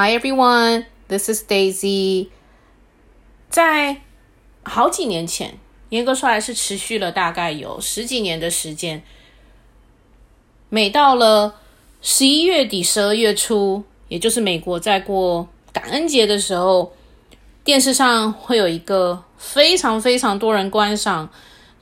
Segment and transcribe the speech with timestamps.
[0.00, 2.28] Hi everyone, this is Daisy.
[3.50, 3.96] 在
[4.62, 9.02] 好几年前，严格说来是持续了大概有十几年的时间。
[10.68, 11.56] 每到了
[12.00, 16.92] 十一月底、十二月初，也就是美国在过感恩节的时候，
[17.64, 21.28] 电视上会有一个非常非常多人观赏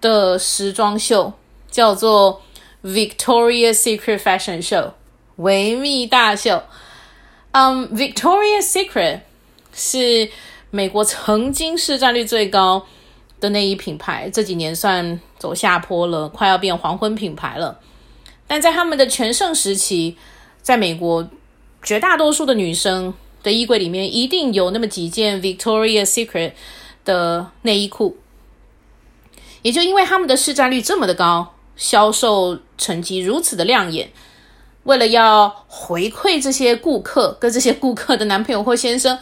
[0.00, 1.32] 的时装秀，
[1.68, 2.40] 叫做
[2.84, 4.92] Victoria's Secret Fashion Show，
[5.34, 6.62] 维密大秀。
[7.56, 9.20] 嗯、，Victoria's Secret
[9.72, 10.28] 是
[10.72, 12.84] 美国曾经市占率最高
[13.38, 17.78] 的内衣品牌，这几年算走下坡了，快要变黄昏品牌了。
[18.48, 20.16] 但在他们的全盛时期，
[20.62, 21.28] 在美国
[21.80, 23.14] 绝大多数的女生
[23.44, 26.54] 的衣柜里面，一定有那么几件 Victoria's Secret
[27.04, 28.16] 的内衣裤。
[29.62, 34.10] 也就因为他们的市占率这么的高，销售成绩如此的亮眼。
[34.84, 39.18] 为了要回馈这些顾客跟这些顾客的男朋友或先生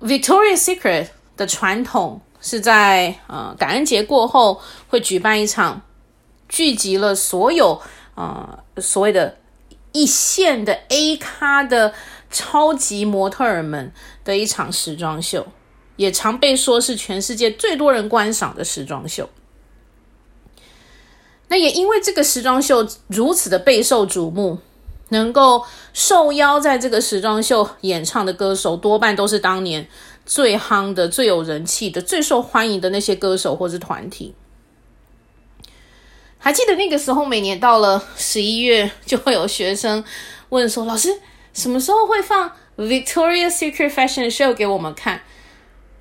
[0.00, 5.82] ，Victoria's Secret 的传统是在呃感恩节过后会举办一场
[6.48, 7.80] 聚集了所有
[8.14, 9.38] 呃所谓的
[9.92, 11.94] 一线的 A 咖的
[12.30, 13.92] 超级模特儿们
[14.24, 15.46] 的一场时装秀，
[15.96, 19.30] 也常被说是全世界最多人观赏的时装秀。
[21.48, 24.58] 那也因为这个时装秀如此的备受瞩目，
[25.10, 29.88] 能够受邀在这个时装秀演唱的歌手，多半都是当年
[30.24, 34.34] 最夯的、最有人气的、最受欢迎的那些歌手或是团体。
[36.38, 40.02] 还记得那个时候，每年到了十一月，就会有学生
[40.48, 41.20] 问说：“老师，
[41.52, 45.22] 什么时候会放 Victoria Secret Fashion Show 给我们看？”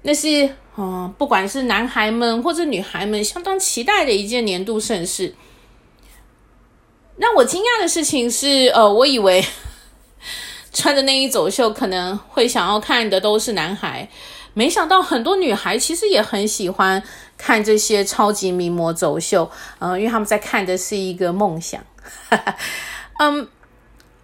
[0.02, 0.56] 那是。
[0.78, 5.34] 嗯，不管是男孩们或者女孩们，相当期待的一件年度盛事。
[7.18, 9.46] 让我惊讶的事情是，呃，我以为
[10.74, 14.10] 穿着内衣走秀可能会想要看的都是男孩，
[14.54, 17.02] 没想到很多女孩其实也很喜欢
[17.38, 19.50] 看这些超级名模走秀，
[19.80, 21.82] 呃，因为他们在看的是一个梦想。
[23.20, 23.48] 嗯，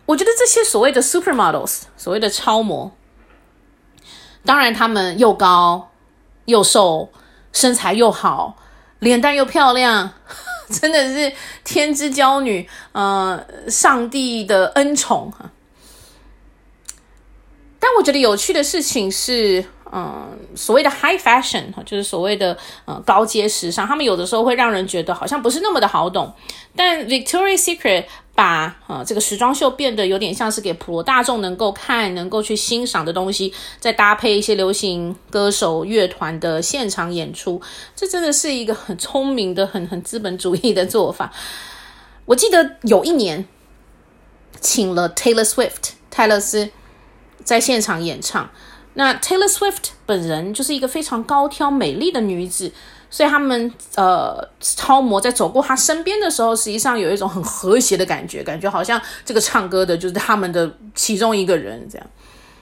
[0.05, 2.91] 我觉得这些所谓的 supermodels，所谓的超模，
[4.45, 5.90] 当然他们又高。
[6.51, 7.11] 又瘦，
[7.51, 8.55] 身材又好，
[8.99, 10.11] 脸蛋又漂亮，
[10.69, 15.33] 真的是天之骄女，呃，上帝的恩宠。
[17.79, 26.31] 但我觉得有趣的事情是，嗯，所谓的 high fashion 就是所谓的呃高阶时尚，他们有的时候会让人觉得好像不是那么的好懂。
[26.75, 28.05] 但 Victoria's Secret
[28.41, 37.61] 把呃这个时装秀变得有点像是给普罗大众能够看、能够去欣赏的东西，再搭配一些流行歌手、乐团的现场演出，
[37.95, 41.31] 这真的是一个很聪明的、很很资本主义的做法。
[42.25, 43.45] 我记得有一年
[44.59, 46.71] 请了 Taylor Swift 泰勒斯
[47.43, 48.49] 在现场演唱。
[48.93, 52.71] 那 Taylor Swift 本人就是一个非常高挑美丽的女子，
[53.09, 62.07] 所以他们呃超模在走过她身边的时候，实际上有一种很和谐的感觉，感觉好像这个唱歌的就是他们的其中一个人，这样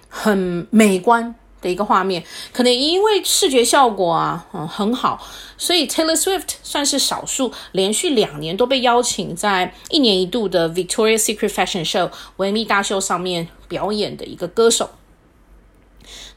[0.08, 2.24] 很美观的一个画面。
[2.54, 5.20] 可能因为视觉效果啊，嗯，很好，
[5.58, 14.92] 所以 Taylor Swift 算是少数连续两年都被邀请在一年一度的 Victoria's Secret Fashion Show 维密大秀上面表演的一个歌手。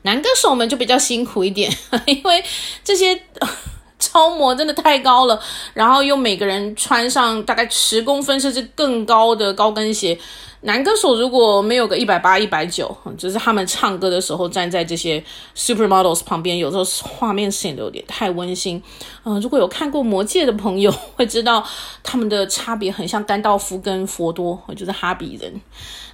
[0.02, 1.70] 男歌手们就比较辛苦一点，
[2.06, 2.44] 因为
[2.82, 3.20] 这些
[3.98, 5.40] 超模真的太高了，
[5.74, 10.18] 然后又每个人穿上大概十公分甚至更高的高跟鞋。
[10.64, 15.22] 男歌手如果没有个一百八、一百九，就是他们唱歌的时候站在这些
[15.56, 18.80] supermodels 旁边，有时候画面显得有点太温馨。
[19.24, 21.66] 嗯、如果有看过《魔戒》的朋友 会知道，
[22.04, 25.52] 他们的差别很像甘道夫跟佛多，就是哈比人。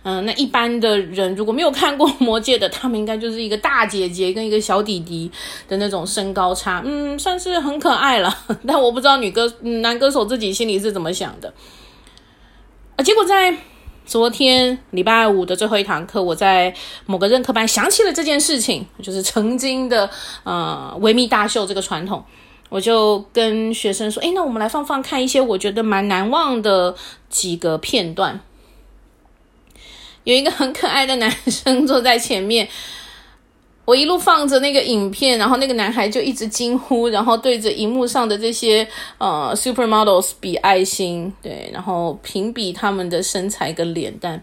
[0.05, 5.31] 嗯、那一般的人如果没有看过《魔戒》的，他们应该就是一个大姐姐跟一个小弟弟
[5.69, 8.35] 的那种身高差，嗯，算是很可爱了。
[8.67, 11.53] 但我不知道女歌、男歌手自己心里是怎么想的。
[12.97, 13.55] 啊，结果在。
[14.09, 16.75] 昨天礼拜五的最后一堂课，我在
[17.05, 20.09] 某个任课班想起了这件事情，就是曾经的
[20.44, 22.25] 呃维密大秀这个传统，
[22.71, 26.97] 我就跟学生说：“诶，那我们来放放看一些我觉得蛮难忘的
[27.29, 28.41] 几个片段。”
[30.25, 32.67] 有一个很可爱的男生坐在前面。
[33.88, 38.87] 我一路放着那个影片，然后那个男孩就一直惊呼，然后对着荧幕上的这些
[39.17, 44.43] 呃 supermodels 比爱心，对，然后评比他们的身材跟脸蛋，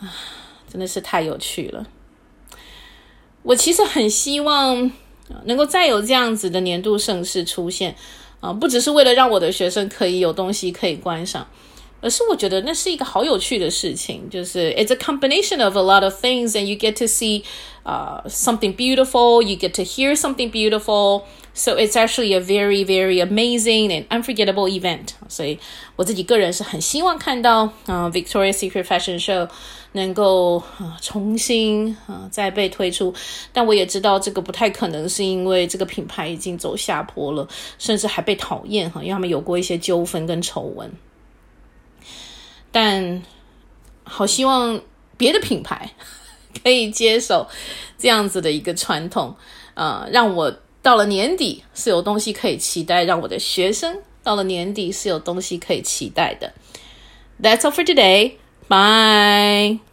[0.00, 0.08] 啊，
[0.72, 1.86] 真的是太有趣了。
[3.42, 4.90] 我其实很希望
[5.44, 7.94] 能够再有这样子的年度盛事出现，
[8.40, 11.46] 啊，不只是为了让我的学生可以有东西可以观赏，
[12.05, 17.43] 而是我觉得那是一个好有趣的事情，就是 it's a combination of a lot of things, and you get to see
[17.83, 21.23] uh, something beautiful, you get to hear something beautiful.
[21.53, 25.09] So it's actually a very, very amazing and unforgettable event.
[25.27, 25.59] 所以
[25.97, 29.49] 我自己个人是很希望看到，呃，Victoria's Secret Fashion Show
[29.91, 33.13] 能够啊重新啊再被推出。
[33.51, 37.45] 但我也知道这个不太可能，是因为这个品牌已经走下坡了，
[37.77, 40.89] 甚至还被讨厌哈，因为他们有过一些纠纷跟丑闻。
[42.76, 43.22] 但
[44.04, 44.78] 好希望
[45.16, 45.92] 别的品牌
[46.62, 47.48] 可以接手
[47.96, 49.34] 这样子的一个传统，
[49.72, 56.52] 呃，让我到了年底是有东西可以期待，让我的学生到了年底是有东西可以期待的。
[57.40, 58.34] That's all for today.
[58.68, 59.85] Bye.